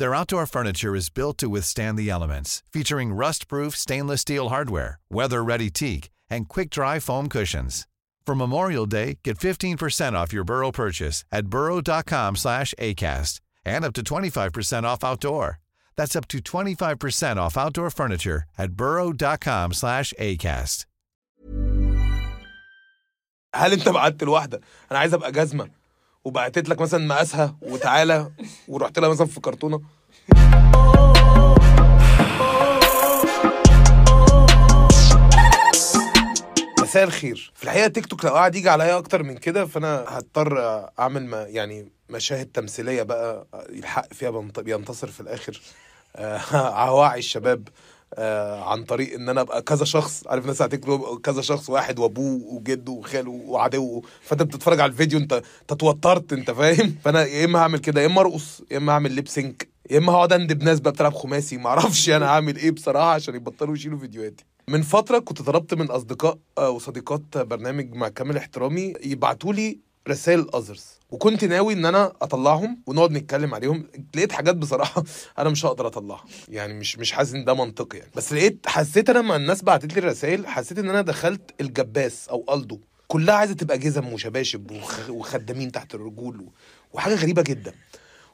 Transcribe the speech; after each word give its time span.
Their 0.00 0.14
outdoor 0.14 0.46
furniture 0.46 0.94
is 0.94 1.08
built 1.08 1.38
to 1.38 1.48
withstand 1.48 1.98
the 1.98 2.10
elements, 2.10 2.62
featuring 2.72 3.14
rust-proof 3.14 3.76
stainless 3.76 4.20
steel 4.20 4.48
hardware, 4.50 4.98
weather-ready 5.10 5.70
teak, 5.70 6.10
and 6.30 6.48
quick-dry 6.48 7.00
foam 7.00 7.28
cushions. 7.28 7.86
For 8.26 8.34
Memorial 8.34 8.86
Day, 8.86 9.18
get 9.22 9.38
15% 9.38 10.14
off 10.14 10.32
your 10.32 10.44
Burrow 10.44 10.72
purchase 10.72 11.24
at 11.30 11.46
burrow.com 11.46 12.36
slash 12.36 12.74
ACAST 12.78 13.40
and 13.64 13.84
up 13.84 13.92
to 13.94 14.02
25% 14.02 14.82
off 14.84 15.04
outdoor. 15.04 15.60
That's 15.96 16.16
up 16.16 16.28
to 16.28 16.38
25% 16.40 17.36
off 17.36 17.56
outdoor 17.56 17.90
furniture 17.90 18.44
at 18.58 18.72
burrow.com 18.72 19.72
slash 19.72 20.12
ACAST. 20.18 20.86
هل 23.54 23.72
انت 23.72 23.88
بعت 23.88 24.22
لواحده 24.22 24.60
انا 24.90 24.98
عايز 24.98 25.14
ابقى 25.14 25.32
جزمه 25.32 25.68
وبعتت 26.24 26.68
لك 26.68 26.80
مثلا 26.80 27.06
مقاسها 27.06 27.56
وتعالى 27.62 28.30
ورحت 28.71 28.99
لها 28.99 29.09
مثلا 29.09 29.27
في 29.27 29.39
كرتونة. 29.39 29.81
مساء 36.81 37.03
الخير. 37.03 37.51
في 37.55 37.63
الحقيقة 37.63 37.87
تيك 37.87 38.05
توك 38.05 38.25
لو 38.25 38.31
قعد 38.31 38.55
يجي 38.55 38.69
عليا 38.69 38.97
أكتر 38.97 39.23
من 39.23 39.37
كده 39.37 39.65
فأنا 39.65 40.05
هضطر 40.07 40.59
أعمل 40.99 41.25
ما 41.25 41.43
يعني 41.43 41.91
مشاهد 42.09 42.45
تمثيلية 42.45 43.03
بقى 43.03 43.47
الحق 43.69 44.13
فيها 44.13 44.29
بينتصر 44.61 45.07
في 45.07 45.19
الآخر. 45.19 45.61
آه، 46.15 46.37
هوعي 46.85 47.19
الشباب. 47.19 47.67
آه، 48.13 48.63
عن 48.63 48.83
طريق 48.83 49.13
إن 49.13 49.29
أنا 49.29 49.41
أبقى 49.41 49.61
كذا 49.61 49.85
شخص. 49.85 50.23
عارف 50.27 50.45
ناس 50.45 50.57
توك 50.57 51.21
كذا 51.25 51.41
شخص 51.41 51.69
واحد 51.69 51.99
وأبوه 51.99 52.41
وجده 52.53 52.91
وخاله 52.91 53.31
وعدوه. 53.31 54.01
فأنت 54.21 54.41
بتتفرج 54.43 54.79
على 54.79 54.91
الفيديو 54.91 55.19
أنت 55.19 55.41
اتوترت 55.69 56.33
أنت 56.33 56.51
فاهم؟ 56.51 56.95
فأنا 57.03 57.25
يا 57.25 57.45
إما 57.45 57.59
هعمل 57.59 57.79
كده 57.79 58.01
يا 58.01 58.05
إما 58.05 58.21
أرقص 58.21 58.61
يا 58.71 58.77
إما 58.77 58.93
هعمل 58.93 59.11
ليب 59.11 59.27
سينك 59.27 59.69
يا 59.89 59.97
إما 59.97 60.13
هقعد 60.13 60.33
أندب 60.33 60.63
ناس 60.63 60.79
بقى 60.79 60.91
بتلعب 60.91 61.13
خماسي. 61.13 61.57
ما 61.57 61.69
أعرفش 61.69 62.09
أنا 62.09 62.25
هعمل 62.25 62.55
إيه 62.57 62.71
بصراحة 62.71 63.13
عشان 63.13 63.35
يبطلوا 63.35 63.75
يشيلوا 63.75 63.99
فيديوهاتي. 63.99 64.45
من 64.67 64.81
فترة 64.81 65.19
كنت 65.19 65.41
طلبت 65.41 65.73
من 65.73 65.85
أصدقاء 65.91 66.37
آه، 66.57 66.69
وصديقات 66.69 67.37
برنامج 67.37 67.93
مع 67.93 68.07
كامل 68.09 68.37
احترامي 68.37 68.93
يبعتوا 69.05 69.53
لي 69.53 69.79
رسائل 70.07 70.47
اذرز 70.55 70.85
وكنت 71.11 71.43
ناوي 71.45 71.73
إن 71.73 71.85
أنا 71.85 72.13
أطلعهم 72.21 72.81
ونقعد 72.87 73.11
نتكلم 73.11 73.53
عليهم. 73.55 73.87
لقيت 74.15 74.31
حاجات 74.31 74.55
بصراحة 74.55 75.03
أنا 75.39 75.49
مش 75.49 75.65
هقدر 75.65 75.87
أطلعها. 75.87 76.23
يعني 76.49 76.73
مش 76.73 76.97
مش 76.97 77.11
حاسس 77.11 77.33
إن 77.33 77.45
ده 77.45 77.53
منطقي 77.53 77.97
يعني. 77.97 78.11
بس 78.15 78.33
لقيت 78.33 78.59
حسيت 78.67 79.09
أنا 79.09 79.19
لما 79.19 79.35
الناس 79.35 79.63
بعتت 79.63 79.93
لي 79.93 79.99
الرسائل 79.99 80.47
حسيت 80.47 80.79
إن 80.79 80.89
أنا 80.89 81.01
دخلت 81.01 81.51
الجباس 81.61 82.29
أو 82.29 82.45
الدو 82.53 82.79
كلها 83.07 83.35
عايزة 83.35 83.53
تبقى 83.53 83.77
جزم 83.77 84.13
وشباشب 84.13 84.71
وخ- 84.71 85.09
وخدامين 85.09 85.71
تحت 85.71 85.95
الرجول 85.95 86.45
وحاجة 86.93 87.15
غريبة 87.15 87.41
جدا. 87.41 87.73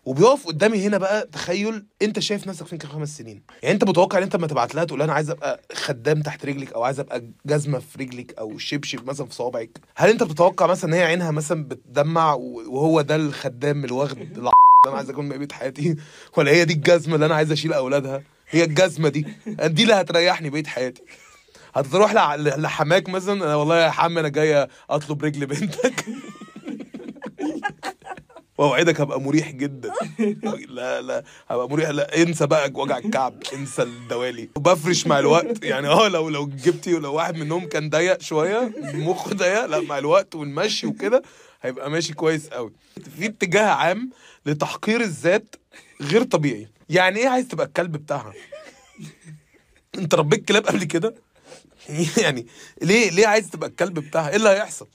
وبيقف 0.07 0.47
قدامي 0.47 0.87
هنا 0.87 0.97
بقى 0.97 1.27
تخيل 1.31 1.85
انت 2.01 2.19
شايف 2.19 2.47
نفسك 2.47 2.65
فين 2.65 2.77
كمان 2.77 2.93
خمس 2.93 3.17
سنين. 3.17 3.41
يعني 3.63 3.73
انت 3.73 3.83
متوقع 3.83 4.17
ان 4.17 4.23
انت 4.23 4.35
لما 4.35 4.47
تبعت 4.47 4.75
لها 4.75 4.83
تقول 4.83 5.01
أنا 5.01 5.13
عايز 5.13 5.29
ابقى 5.29 5.61
خدام 5.73 6.21
تحت 6.21 6.45
رجلك 6.45 6.73
أو 6.73 6.83
عايز 6.83 6.99
ابقى 6.99 7.23
جزمة 7.45 7.79
في 7.79 7.97
رجلك 7.99 8.39
أو 8.39 8.57
شبشب 8.57 9.07
مثلا 9.09 9.27
في 9.27 9.35
صوابعك 9.35 9.69
هل 9.95 10.09
انت 10.09 10.23
بتتوقع 10.23 10.67
مثلا 10.67 10.89
ان 10.89 10.93
هي 10.93 11.03
عينها 11.03 11.31
مثلا 11.31 11.63
بتدمع 11.63 12.33
وهو 12.33 13.01
ده 13.01 13.15
الخدام 13.15 13.85
الواخد 13.85 14.17
اللي 14.37 14.51
أنا 14.87 14.95
عايز 14.97 15.09
اكون 15.09 15.29
بقية 15.29 15.47
حياتي؟ 15.51 15.95
ولا 16.37 16.51
هي 16.51 16.65
دي 16.65 16.73
الجزمة 16.73 17.15
اللي 17.15 17.25
أنا 17.25 17.35
عايز 17.35 17.51
اشيل 17.51 17.73
اولادها؟ 17.73 18.23
هي 18.49 18.63
الجزمة 18.63 19.09
دي. 19.09 19.27
دي 19.47 19.83
اللي 19.83 19.93
هتريحني 19.93 20.49
بقية 20.49 20.63
حياتي. 20.63 21.01
هتروح 21.75 22.13
لحماك 22.37 23.09
مثلا؟ 23.09 23.55
والله 23.55 23.83
يا 23.85 23.89
حم 23.89 24.17
أنا 24.17 24.27
جاي 24.29 24.67
اطلب 24.89 25.23
رجل 25.25 25.45
بنتك. 25.45 26.05
وأوعدك 28.57 29.01
هبقى 29.01 29.21
مريح 29.21 29.51
جدا. 29.51 29.91
لا 30.69 31.01
لا 31.01 31.23
هبقى 31.49 31.69
مريح. 31.69 31.89
لا 31.89 32.21
انسى 32.21 32.47
بقى 32.47 32.71
وجع 32.75 32.97
الكعب 32.97 33.43
انسى 33.53 33.83
الدوالي. 33.83 34.49
وبفرش 34.55 35.07
مع 35.07 35.19
الوقت. 35.19 35.63
يعني 35.63 35.87
آه 35.87 36.07
لو 36.07 36.29
لو 36.29 36.47
جبتي 36.47 36.93
ولو 36.93 37.13
واحد 37.13 37.35
منهم 37.35 37.67
كان 37.67 37.89
ضيق 37.89 38.21
شوية 38.21 38.71
مخه 38.93 39.33
ضيق 39.35 39.65
لا 39.65 39.81
مع 39.81 39.97
الوقت 39.97 40.35
والمشي 40.35 40.87
وكده 40.87 41.21
هيبقى 41.61 41.89
ماشي 41.91 42.13
كويس 42.13 42.47
قوي. 42.47 42.71
في 43.17 43.25
اتجاه 43.25 43.65
عام 43.69 44.09
لتحقير 44.45 45.01
الذات 45.01 45.55
غير 46.01 46.23
طبيعي. 46.23 46.67
يعني 46.89 47.19
إيه 47.19 47.27
عايز 47.27 47.47
تبقى 47.47 47.65
الكلب 47.67 47.91
بتاعها؟ 47.91 48.33
انت 49.97 50.15
ربيت 50.15 50.47
كلاب 50.47 50.65
قبل 50.67 50.83
كده؟ 50.83 51.15
يعني 52.23 52.47
ليه 52.81 53.09
ليه 53.09 53.27
عايز 53.27 53.49
تبقى 53.49 53.69
الكلب 53.69 53.99
بتاعها؟ 53.99 54.29
إيه 54.29 54.35
اللي 54.35 54.49
هيحصل؟ 54.49 54.87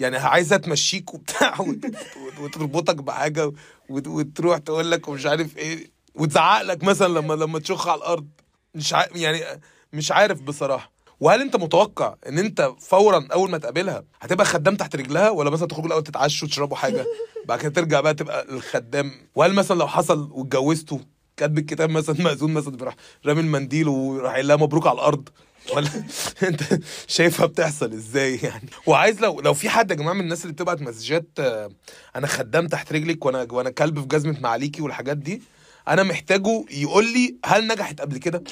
يعني 0.00 0.16
عايزه 0.16 0.56
تمشيك 0.56 1.14
وبتاع 1.14 1.60
وت- 1.60 1.84
وت- 2.22 2.38
وتربطك 2.40 2.94
بحاجة 2.96 3.52
وت- 3.88 4.06
وتروح 4.06 4.58
تقول 4.58 4.90
لك 4.90 5.08
ومش 5.08 5.26
عارف 5.26 5.56
إيه 5.56 5.90
وتزعق 6.14 6.62
لك 6.62 6.84
مثلا 6.84 7.18
لما 7.18 7.34
لما 7.34 7.58
تشخ 7.58 7.88
على 7.88 7.98
الأرض. 7.98 8.26
مش 8.74 8.94
ع... 8.94 9.04
يعني 9.14 9.60
مش 9.92 10.12
عارف 10.12 10.42
بصراحة. 10.42 10.92
وهل 11.20 11.40
انت 11.40 11.56
متوقع 11.56 12.14
ان 12.28 12.38
انت 12.38 12.72
فورا 12.80 13.28
أول 13.32 13.50
ما 13.50 13.58
تقابلها 13.58 14.04
هتبقى 14.20 14.46
خدام 14.46 14.76
تحت 14.76 14.96
رجلها 14.96 15.30
ولا 15.30 15.50
مثلا 15.50 15.68
تخرجوا 15.68 15.86
الأول 15.86 16.02
تتعشوا 16.02 16.48
تشربوا 16.48 16.76
حاجة 16.76 17.06
بعد 17.48 17.58
كده 17.58 17.70
ترجع 17.72 18.00
بقى 18.00 18.14
تبقى 18.14 18.44
الخدام؟ 18.48 19.12
وهل 19.34 19.52
مثلا 19.54 19.78
لو 19.78 19.88
حصل 19.88 20.28
واتجوزتوا 20.32 20.98
كاتب 21.38 21.58
الكتاب 21.58 21.90
مثلا 21.90 22.16
مأذون 22.22 22.52
مثلا 22.54 22.76
بيروح 22.76 22.94
رامي 23.26 23.40
المنديل 23.40 23.88
وراح 23.88 24.32
قايل 24.32 24.48
لها 24.48 24.56
مبروك 24.56 24.86
على 24.86 24.94
الأرض. 24.94 25.28
ولا 25.74 25.88
أنت 26.48 26.62
شايفها 27.06 27.46
بتحصل 27.46 27.92
إزاي 27.92 28.36
يعني؟ 28.36 28.68
وعايز 28.86 29.20
لو 29.20 29.40
لو 29.40 29.54
في 29.54 29.68
حد 29.68 29.90
يا 29.90 29.96
جماعة 29.96 30.12
من 30.14 30.20
الناس 30.20 30.42
اللي 30.42 30.52
بتبعت 30.52 30.82
مسجات 30.82 31.28
آه، 31.38 31.70
أنا 32.16 32.26
خدام 32.26 32.66
تحت 32.68 32.92
رجلك 32.92 33.24
وأنا 33.26 33.46
وأنا 33.50 33.70
كلب 33.70 34.00
في 34.00 34.06
جزمة 34.06 34.40
معاليكي 34.40 34.82
والحاجات 34.82 35.16
دي 35.16 35.42
أنا 35.88 36.02
محتاجه 36.02 36.64
يقول 36.70 37.12
لي 37.12 37.36
هل 37.44 37.66
نجحت 37.66 38.00
قبل 38.00 38.18
كده؟ 38.18 38.44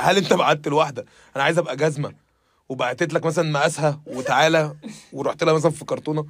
هل 0.00 0.16
أنت 0.16 0.32
بعت 0.32 0.68
لواحدة؟ 0.68 1.04
أنا 1.36 1.44
عايز 1.44 1.58
أبقى 1.58 1.76
جزمة. 1.76 2.12
وبعتت 2.68 3.12
لك 3.12 3.26
مثلا 3.26 3.50
مقاسها 3.50 4.00
وتعالى 4.06 4.76
ورحت 5.12 5.44
لها 5.44 5.54
مثلا 5.54 5.70
في 5.70 5.84
كرتونة. 5.84 6.26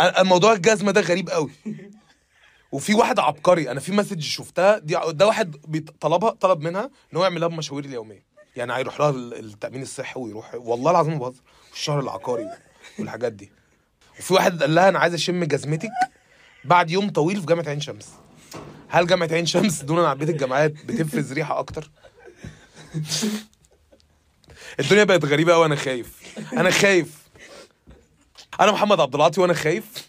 الموضوع 0.00 0.52
الجزمة 0.52 0.92
ده 0.92 1.00
غريب 1.00 1.30
قوي. 1.30 1.50
وفي 2.72 2.94
واحد 2.94 3.18
عبقري 3.18 3.70
أنا 3.70 3.80
في 3.80 3.92
مسج 3.92 4.20
شفتها 4.20 4.78
دي 4.78 4.96
ده 5.10 5.26
واحد 5.26 5.56
طلبها 6.00 6.30
طلب 6.30 6.60
منها 6.60 6.90
إن 7.12 7.16
هو 7.16 7.22
يعمل 7.22 7.40
لها 7.40 7.48
المشاوير 7.48 7.84
اليومية. 7.84 8.22
يعني 8.56 8.72
هيروح 8.76 9.00
لها 9.00 9.10
ال- 9.10 9.34
التأمين 9.34 9.82
الصحي 9.82 10.20
ويروح 10.20 10.54
والله 10.54 10.90
العظيم 10.90 11.12
ما 11.12 11.18
بهزر 11.18 11.40
والشهر 11.70 12.00
العقاري 12.00 12.50
والحاجات 12.98 13.32
دي. 13.32 13.50
وفي 14.18 14.34
واحد 14.34 14.62
قال 14.62 14.74
لها 14.74 14.88
أنا 14.88 14.98
عايز 14.98 15.14
أشم 15.14 15.44
جزمتك 15.44 15.90
بعد 16.64 16.90
يوم 16.90 17.10
طويل 17.10 17.40
في 17.40 17.46
جامعة 17.46 17.68
عين 17.68 17.80
شمس. 17.80 18.08
هل 18.88 19.06
جامعة 19.06 19.28
عين 19.32 19.46
شمس 19.46 19.82
دون 19.88 20.04
عن 20.04 20.18
بيت 20.18 20.28
الجامعات 20.28 20.72
بتفرز 20.72 21.32
ريحة 21.32 21.58
أكتر؟ 21.58 21.90
الدنيا 24.80 25.04
بقت 25.04 25.24
غريبة 25.24 25.52
قوي 25.52 25.76
خايف. 25.76 26.38
أنا 26.52 26.70
خايف. 26.70 27.18
أنا 28.60 28.72
محمد 28.72 29.00
عبد 29.00 29.14
العاطي 29.14 29.40
وأنا 29.40 29.54
خايف. 29.54 30.08